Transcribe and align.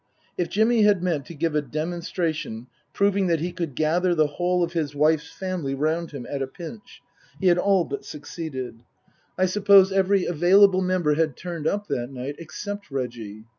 If 0.35 0.49
Jimmy 0.49 0.81
had 0.81 1.03
meant 1.03 1.27
to 1.27 1.35
give 1.35 1.53
a 1.53 1.61
demonstration 1.61 2.65
proving 2.91 3.27
that 3.27 3.39
he 3.39 3.51
could 3.51 3.75
gather 3.75 4.15
the 4.15 4.25
whole 4.25 4.63
of 4.63 4.73
his 4.73 4.95
wife's 4.95 5.29
family 5.31 5.75
round 5.75 6.09
him 6.09 6.25
at 6.27 6.41
a 6.41 6.47
pinch, 6.47 7.03
he 7.39 7.45
had 7.49 7.59
all 7.59 7.85
but 7.85 8.03
succeeded. 8.03 8.81
I 9.37 9.45
suppose 9.45 9.91
188 9.91 9.91
Tasker 9.91 9.93
Jevons 9.93 9.97
every 9.99 10.25
available 10.57 10.81
member 10.81 11.13
had 11.13 11.37
turned 11.37 11.67
up 11.67 11.85
that 11.89 12.09
night, 12.11 12.37
except 12.39 12.89
Reggie. 12.89 13.43